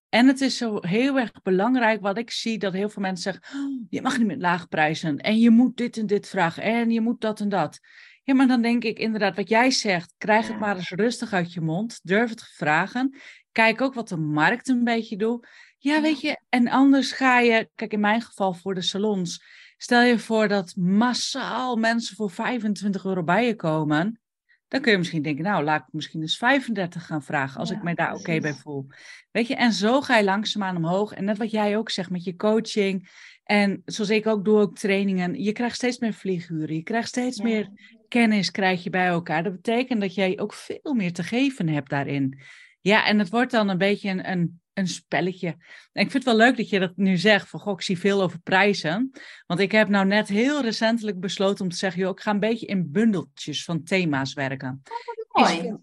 [0.09, 3.59] En het is zo heel erg belangrijk wat ik zie, dat heel veel mensen zeggen,
[3.61, 6.91] "Oh, je mag niet met lage prijzen en je moet dit en dit vragen en
[6.91, 7.81] je moet dat en dat.
[8.23, 10.59] Ja, maar dan denk ik inderdaad, wat jij zegt, krijg het Ja.
[10.59, 13.17] maar eens rustig uit je mond, durf het te vragen.
[13.53, 15.47] Kijk ook wat de markt een beetje doet.
[15.79, 19.43] Ja, weet je, en anders ga je, kijk in mijn geval voor de salons,
[19.77, 24.21] stel je voor dat massaal mensen voor 25 euro bij je komen.
[24.69, 27.77] Dan kun je misschien denken, nou, laat ik misschien eens 35 gaan vragen als Ja,
[27.77, 28.87] ik mij daar oké bij voel.
[29.31, 31.13] Weet je, en zo ga je langzaamaan omhoog.
[31.13, 33.09] En net wat jij ook zegt met je coaching.
[33.45, 35.43] En zoals ik ook doe, ook trainingen.
[35.43, 36.75] Je krijgt steeds meer vlieguren.
[36.75, 37.45] Je krijgt steeds Ja.
[37.45, 37.69] meer
[38.09, 39.43] kennis krijg je bij elkaar.
[39.43, 42.41] Dat betekent dat jij ook veel meer te geven hebt daarin.
[42.81, 45.47] Ja, en het wordt dan een beetje een, een, een spelletje.
[45.93, 47.49] En ik vind het wel leuk dat je dat nu zegt.
[47.49, 49.11] Van, goh, ik zie veel over prijzen.
[49.47, 52.01] Want ik heb nou net heel recentelijk besloten om te zeggen...
[52.01, 54.81] Joh, ik ga een beetje in bundeltjes van thema's werken.
[54.85, 55.61] Is Mooi.
[55.61, 55.81] voor,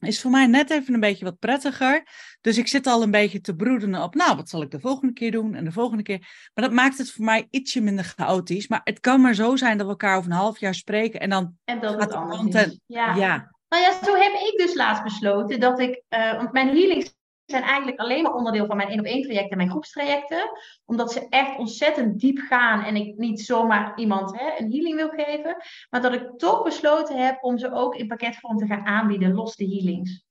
[0.00, 2.02] is voor mij net even een beetje wat prettiger.
[2.40, 5.12] Dus ik zit al een beetje te broeden op, nou, wat zal ik de volgende
[5.12, 6.18] keer doen en de volgende keer.
[6.54, 8.68] Maar dat maakt het voor mij ietsje minder chaotisch.
[8.68, 11.30] Maar het kan maar zo zijn dat we elkaar over een half jaar spreken en
[11.30, 12.80] dan, En dat Gaat het de anders content- is.
[12.86, 13.14] Ja.
[13.14, 17.14] ja, Nou ja, zo heb ik dus laatst besloten dat ik, eh, want mijn healings
[17.46, 20.50] zijn eigenlijk alleen maar onderdeel van mijn één op één trajecten en mijn groepstrajecten.
[20.84, 25.08] Omdat ze echt ontzettend diep gaan en ik niet zomaar iemand hè, een healing wil
[25.08, 25.56] geven.
[25.90, 29.56] Maar dat ik toch besloten heb om ze ook in pakketvorm te gaan aanbieden, los
[29.56, 30.24] de healings.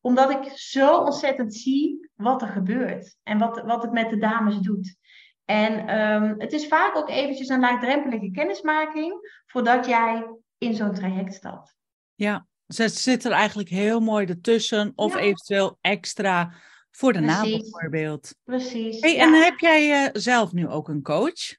[0.00, 4.58] Omdat ik zo ontzettend zie wat er gebeurt en wat, wat het met de dames
[4.58, 4.96] doet.
[5.44, 10.26] En ehm, het is vaak ook eventjes een laagdrempelige kennismaking voordat jij
[10.58, 11.76] in zo'n traject stapt.
[12.14, 12.46] ja.
[12.66, 15.20] Het zit er eigenlijk heel mooi ertussen of Ja.
[15.20, 16.52] eventueel extra
[16.90, 18.34] voor de naam bijvoorbeeld.
[18.44, 19.00] Precies.
[19.00, 19.22] Hey, ja.
[19.22, 21.56] En heb jij eh, zelf nu ook een coach?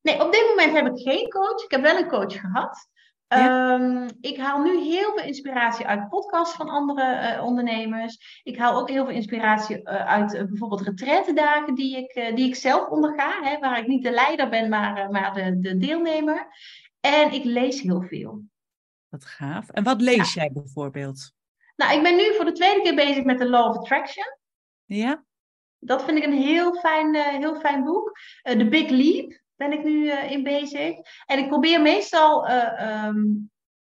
[0.00, 1.64] Nee, op dit moment heb ik geen coach.
[1.64, 2.88] Ik heb wel een coach gehad.
[3.28, 8.40] Ehm, ik haal nu heel veel inspiratie uit podcasts van andere eh, ondernemers.
[8.42, 12.54] Ik haal ook heel veel inspiratie eh, uit eh, bijvoorbeeld retretendagen die ik, die ik
[12.54, 13.42] zelf onderga.
[13.42, 16.46] Hè, waar ik niet de leider ben, maar, maar de, de deelnemer.
[17.00, 18.42] En ik lees heel veel.
[19.08, 19.68] Wat gaaf.
[19.68, 21.32] En wat lees jij bijvoorbeeld?
[21.76, 24.36] Nou, ik ben nu voor de tweede keer bezig met de Law of Attraction.
[24.84, 25.24] Ja?
[25.78, 28.18] Dat vind ik een heel fijn, eh, heel fijn boek.
[28.42, 30.96] Eh, The Big Leap ben ik nu eh, in bezig.
[31.26, 33.24] En ik probeer meestal eh, ehm,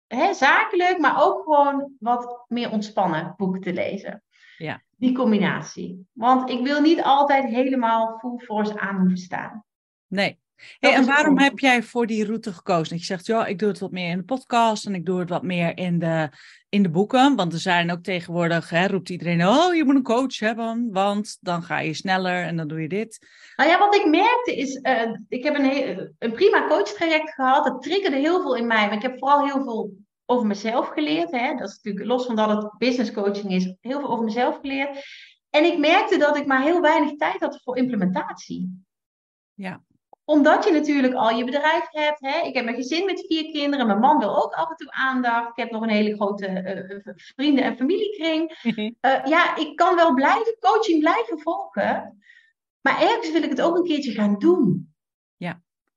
[0.06, 4.22] hè, zakelijk, maar ook gewoon wat meer ontspannen boeken te lezen.
[4.56, 4.82] Ja.
[4.96, 6.08] Die combinatie.
[6.12, 9.64] Want ik wil niet altijd helemaal full force aan hoeven staan.
[10.06, 10.38] Nee.
[10.78, 11.42] Hey, en waarom goed.
[11.42, 12.88] heb jij voor die route gekozen?
[12.88, 15.18] Dat je zegt, ja, ik doe het wat meer in de podcast en ik doe
[15.18, 16.28] het wat meer in de,
[16.68, 17.36] in de boeken.
[17.36, 21.38] Want er zijn ook tegenwoordig, hè, roept iedereen, oh, je moet een coach hebben, want
[21.40, 23.26] dan ga je sneller en dan doe je dit.
[23.56, 27.64] Nou ja, wat ik merkte is, eh, ik heb een, heel- een prima coachtraject gehad.
[27.64, 28.86] Dat triggerde heel veel in mij.
[28.86, 29.92] Maar ik heb vooral heel veel
[30.26, 31.30] over mezelf geleerd.
[31.30, 31.54] Hè?
[31.54, 35.04] Dat is natuurlijk los van dat het business coaching is, heel veel over mezelf geleerd.
[35.50, 38.84] En ik merkte dat ik maar heel weinig tijd had voor implementatie.
[39.54, 39.82] Ja.
[40.28, 42.20] Omdat je natuurlijk al je bedrijf hebt.
[42.20, 42.40] Hè?
[42.40, 43.86] Ik heb een gezin met vier kinderen.
[43.86, 45.48] Mijn man wil ook af en toe aandacht.
[45.48, 48.50] Ik heb nog een hele grote eh, eh, vrienden- en familiekring.
[49.00, 52.18] Eh, ja, ik kan wel blijven coaching blijven volgen.
[52.80, 54.94] Maar ergens wil ik het ook een keertje gaan doen.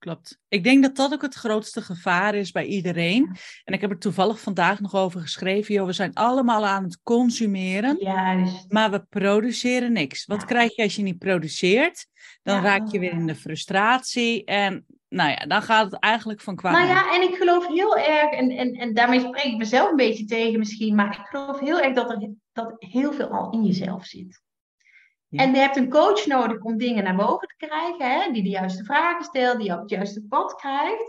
[0.02, 0.40] Klopt.
[0.48, 3.36] Ik denk dat dat ook het grootste gevaar is bij iedereen.
[3.64, 5.74] En ik heb er toevallig vandaag nog over geschreven.
[5.74, 7.98] Joh, we zijn allemaal aan het consumeren.
[8.00, 8.72] Juist.
[8.72, 10.26] Maar we produceren niks.
[10.26, 10.46] Wat Ja.
[10.46, 12.08] krijg je als je niet produceert?
[12.44, 12.62] Dan Ja.
[12.62, 14.44] raak je weer in de frustratie.
[14.46, 16.74] En nou ja, dan gaat het eigenlijk van kwaad.
[16.74, 19.96] Nou ja, en ik geloof heel erg, en, en, en daarmee spreek ik mezelf een
[19.96, 23.64] beetje tegen misschien, maar ik geloof heel erg dat er dat heel veel al in
[23.66, 24.42] jezelf zit.
[25.32, 25.44] Ja.
[25.44, 28.50] En je hebt een coach nodig om dingen naar boven te krijgen, hè, die de
[28.50, 31.04] juiste vragen stelt, die jou op het juiste pad krijgt.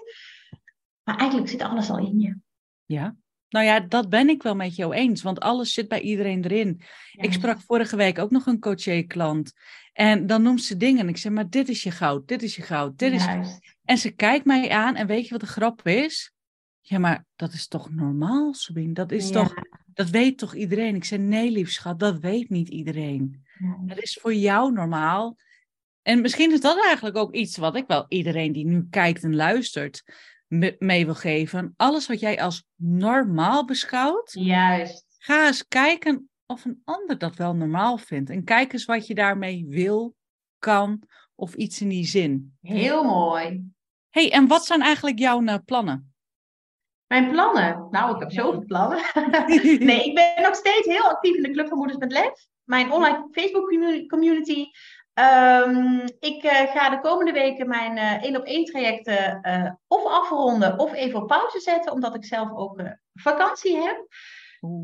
[1.02, 2.36] Maar eigenlijk zit alles al in je.
[2.84, 3.16] Ja.
[3.48, 6.82] Nou ja, dat ben ik wel met jou eens, want alles zit bij iedereen erin.
[7.12, 9.52] Ik sprak vorige week ook nog een coaché-klant.
[9.92, 11.00] En dan noemt ze dingen.
[11.00, 13.24] En ik zeg, maar dit is je goud, dit is je goud, dit is...
[13.24, 13.76] Juist.
[13.84, 16.32] En ze kijkt mij aan en weet je wat de grap is?
[16.80, 18.92] Ja, maar dat is toch normaal, Sabine?
[18.92, 19.32] Dat is Ja.
[19.32, 19.54] toch...
[19.94, 20.94] Dat weet toch iedereen?
[20.94, 23.41] Ik zei, nee, lief schat, dat weet niet iedereen.
[23.86, 25.36] Dat is voor jou normaal.
[26.02, 29.36] En misschien is dat eigenlijk ook iets wat ik wel iedereen die nu kijkt en
[29.36, 30.02] luistert
[30.46, 31.74] me- mee wil geven.
[31.76, 35.06] Alles wat jij als normaal beschouwt, Juist.
[35.18, 38.30] ga eens kijken of een ander dat wel normaal vindt.
[38.30, 40.14] En kijk eens wat je daarmee wil,
[40.58, 41.02] kan
[41.34, 42.56] of iets in die zin.
[42.60, 43.70] Heel mooi.
[44.10, 46.14] hey, en wat zijn eigenlijk jouw uh, plannen?
[47.06, 47.88] Mijn plannen?
[47.90, 48.98] Nou, ik heb zoveel plannen.
[49.86, 52.46] nee, ik ben nog steeds heel actief in de Club van Moeders met Lef.
[52.72, 53.68] Mijn online Facebook
[54.08, 54.66] community.
[55.14, 60.78] Um, ik uh, ga de komende weken mijn één op één trajecten uh, of afronden
[60.78, 62.82] of even op pauze zetten, omdat ik zelf ook
[63.14, 64.06] vakantie heb.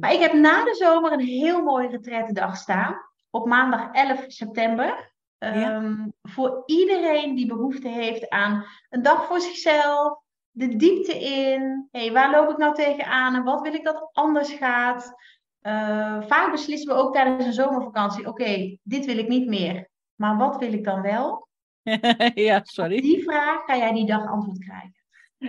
[0.01, 2.97] Maar ik heb na de zomer een heel mooie retretendag staan.
[3.31, 5.13] Op maandag 11 september.
[5.39, 10.19] Um, Voor iedereen die behoefte heeft aan een dag voor zichzelf.
[10.51, 11.89] De diepte in.
[11.91, 15.15] hey, waar loop ik nou tegenaan en wat wil ik dat anders gaat?
[15.63, 19.89] Uh, vaak beslissen we ook tijdens een zomervakantie: oké, dit wil ik niet meer.
[20.15, 21.49] Maar wat wil ik dan wel?
[22.49, 22.97] ja, sorry.
[22.97, 24.97] Op die vraag ga jij die dag antwoord krijgen.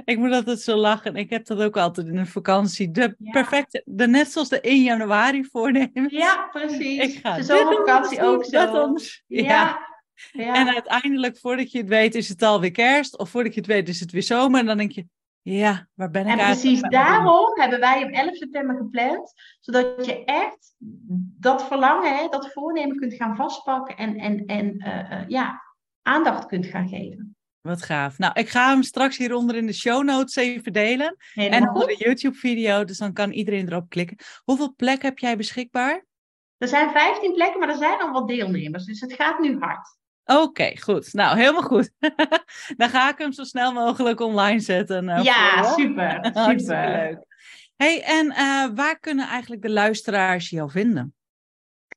[0.06, 1.16] Ik moet altijd zo lachen.
[1.16, 2.92] Ik heb dat ook altijd in een vakantie.
[2.92, 6.08] De perfecte, de, net zoals de 1 januari voornemen.
[6.10, 7.04] Ja, precies.
[7.04, 8.96] Ik ga de zomervakantie ook zo.
[9.28, 9.80] Ja.
[10.32, 10.56] ja.
[10.56, 13.18] En uiteindelijk, voordat je het weet, is het alweer kerst.
[13.18, 14.60] Of voordat je het weet, is het weer zomer.
[14.60, 15.06] En dan denk je,
[15.42, 19.34] ja, waar ben ik En precies daarom hebben wij op 11 september gepland.
[19.60, 20.76] Zodat je echt
[21.40, 23.98] dat verlangen, hè, dat voornemen kunt gaan vastpakken.
[23.98, 25.62] En, en, en uh, uh, ja,
[26.02, 27.36] aandacht kunt gaan geven.
[27.62, 28.18] Wat gaaf.
[28.18, 31.16] Nou, ik ga hem straks hieronder in de show notes even delen.
[31.34, 34.18] en onder de YouTube-video, dus dan kan iedereen erop klikken.
[34.44, 36.06] Hoeveel plekken heb jij beschikbaar?
[36.58, 39.99] Er zijn 15 plekken, maar er zijn al wat deelnemers, dus het gaat nu hard.
[40.38, 41.14] Oké, goed.
[41.14, 41.92] Nou, helemaal goed.
[42.78, 45.10] dan ga ik hem zo snel mogelijk online zetten.
[45.10, 46.32] Uh, ja, super.
[46.48, 47.26] Super leuk.
[47.76, 51.14] Hey, en uh, waar kunnen eigenlijk de luisteraars jou vinden?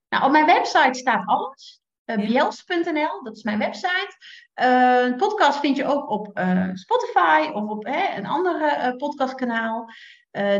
[0.08, 1.80] Nou, op mijn website staat alles.
[2.06, 4.16] Uh, Biels.nl, dat is mijn website.
[4.62, 9.90] Uh, een podcast vind je ook op uh, Spotify of op hè, een andere podcastkanaal.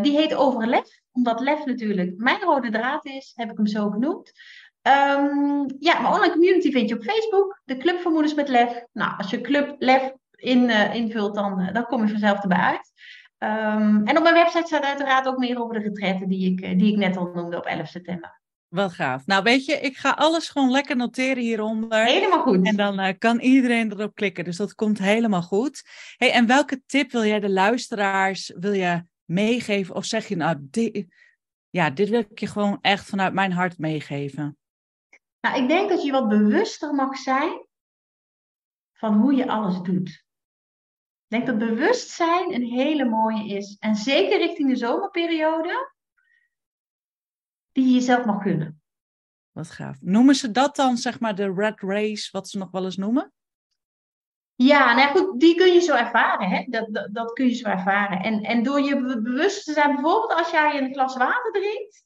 [0.03, 3.91] die heet Over Lef, omdat lef natuurlijk mijn rode draad is, heb ik hem zo
[3.91, 4.33] genoemd.
[4.83, 8.85] Um, ja, mijn online community vind je op Facebook, de Club van Moeders met Lef.
[8.93, 12.93] Nou, als je Club Lef in, invult, dan, dan kom je vanzelf erbij uit.
[13.39, 16.93] Um, en op mijn website staat uiteraard ook meer over de retretten die ik, die
[16.93, 18.41] ik net al noemde op 11 september.
[18.69, 19.27] Wat gaaf.
[19.27, 22.05] Nou, weet je, ik ga alles gewoon lekker noteren hieronder.
[22.05, 22.67] Helemaal goed.
[22.67, 24.45] En dan uh, kan iedereen erop klikken.
[24.45, 25.83] Dus dat komt helemaal goed.
[26.17, 29.95] Hey, en welke tip wil jij de luisteraars wil je meegeven?
[29.95, 31.07] Of zeg je nou, dit,
[31.71, 34.57] ja, dit wil ik je gewoon echt vanuit mijn hart meegeven?
[35.43, 37.67] Nou, ik denk dat je wat bewuster mag zijn
[38.93, 40.09] van hoe je alles doet.
[41.29, 43.77] Ik denk dat bewustzijn een hele mooie is.
[43.81, 45.93] En zeker richting de zomerperiode
[47.73, 48.83] die je jezelf mag gunnen.
[49.51, 50.01] Wat gaaf.
[50.01, 53.33] Noemen ze dat dan, zeg maar, de red race, wat ze nog wel eens noemen?
[54.55, 56.49] Ja, nou goed, die kun je zo ervaren.
[56.49, 56.65] Hè?
[56.69, 58.19] Dat, dat, dat kun je zo ervaren.
[58.23, 62.05] En, en door je bewust te zijn, bijvoorbeeld als jij een glas water drinkt,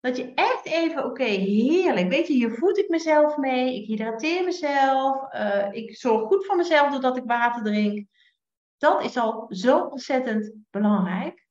[0.00, 2.08] dat je echt even, oké, heerlijk.
[2.08, 6.56] Weet je, hier voed ik mezelf mee, ik hydrateer mezelf, uh, ik zorg goed voor
[6.56, 8.06] mezelf doordat ik water drink.
[8.76, 11.46] Dat is al zo ontzettend belangrijk.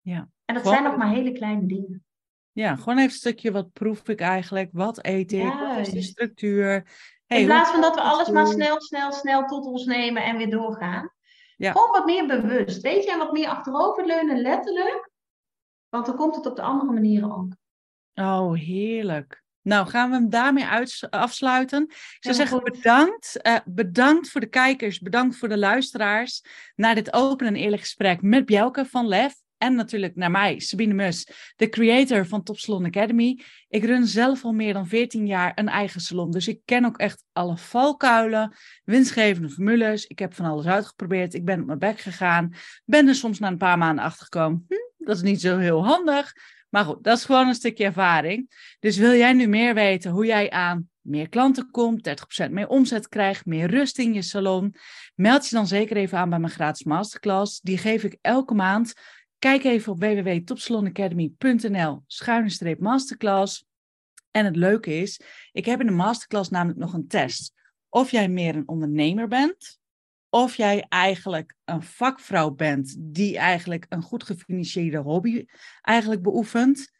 [0.00, 0.28] Ja.
[0.44, 2.04] En dat zijn nog maar hele kleine dingen.
[2.52, 6.02] Ja, gewoon even een stukje wat proef ik eigenlijk, wat eet ik, wat is de
[6.02, 6.86] structuur.
[7.26, 10.50] In plaats van dat we alles maar snel, snel, snel tot ons nemen en weer
[10.50, 11.12] doorgaan.
[11.56, 11.72] Ja.
[11.72, 15.10] Gewoon wat meer bewust, weet je, en wat meer achteroverleunen, letterlijk.
[15.88, 17.52] Want dan komt het op de andere manieren ook.
[18.14, 19.42] Oh, heerlijk.
[19.62, 20.66] Nou, gaan we hem daarmee
[21.10, 21.82] afsluiten.
[21.82, 23.38] Ik zou zeggen, bedankt.
[23.42, 26.44] Uh, bedankt voor de kijkers, bedankt voor de luisteraars.
[26.76, 29.34] Naar dit open en eerlijk gesprek met Bjelke van Lef.
[29.62, 33.40] En natuurlijk naar mij, Sabine Mus, de creator van Top Salon Academy.
[33.68, 36.30] Ik run zelf al meer dan 14 jaar een eigen salon.
[36.30, 40.06] Dus ik ken ook echt alle valkuilen, winstgevende formules.
[40.06, 41.34] Ik heb van alles uitgeprobeerd.
[41.34, 42.54] Ik ben op mijn bek gegaan.
[42.84, 44.64] Ben er soms na een paar maanden achter gekomen.
[44.68, 46.32] Hm, dat is niet zo heel handig.
[46.70, 48.50] Maar goed, dat is gewoon een stukje ervaring.
[48.80, 52.08] Dus wil jij nu meer weten hoe jij aan meer klanten komt,
[52.46, 54.74] 30% meer omzet krijgt, meer rust in je salon,
[55.14, 57.60] meld je dan zeker even aan bij mijn gratis masterclass.
[57.60, 58.94] Die geef ik elke maand
[59.40, 63.64] Kijk even op www.topsalonacademy.nl schuine masterclass.
[64.30, 65.20] En het leuke is,
[65.52, 67.52] ik heb in de masterclass namelijk nog een test.
[67.88, 69.78] Of jij meer een ondernemer bent,
[70.30, 75.44] of jij eigenlijk een vakvrouw bent die eigenlijk een goed gefinancierde hobby
[75.82, 76.98] eigenlijk beoefent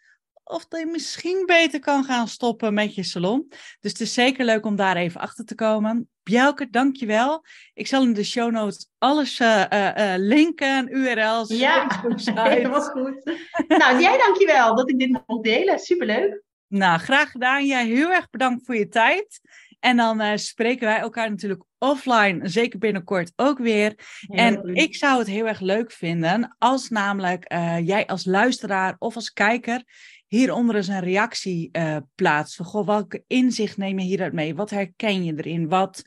[0.51, 3.47] of dat je misschien beter kan gaan stoppen met je salon.
[3.81, 6.09] Dus het is zeker leuk om daar even achter te komen.
[6.23, 7.45] Bjelke, dankjewel.
[7.75, 11.49] Ik zal in de show notes alles uh, uh, linken, URL's.
[11.49, 13.39] Ja, helemaal goed.
[13.69, 15.79] nou, jij dankjewel dat ik dit mocht delen.
[15.79, 16.43] Superleuk.
[16.67, 17.67] Nou, graag gedaan.
[17.67, 19.41] Jij heel erg bedankt voor je tijd.
[19.81, 23.95] En dan uh, spreken wij elkaar natuurlijk offline, zeker binnenkort ook weer.
[24.29, 27.53] en ik zou het heel erg leuk vinden als namelijk
[27.85, 29.85] jij als luisteraar of als kijker
[30.31, 32.65] hieronder eens een reactie uh, plaatsen.
[32.65, 34.55] Goh, welke inzicht neem je hieruit mee?
[34.55, 35.69] Wat herken je erin?
[35.69, 36.03] Wat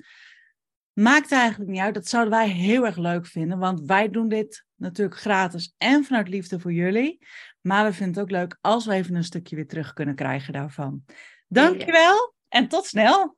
[0.93, 1.93] maakt eigenlijk niet uit?
[1.93, 6.27] Dat zouden wij heel erg leuk vinden, want wij doen dit natuurlijk gratis en vanuit
[6.27, 7.25] liefde voor jullie.
[7.61, 10.53] Maar we vinden het ook leuk als we even een stukje weer terug kunnen krijgen
[10.53, 11.03] daarvan.
[11.47, 13.37] Dankjewel en tot snel!